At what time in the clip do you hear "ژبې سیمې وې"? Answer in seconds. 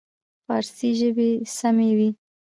0.99-2.09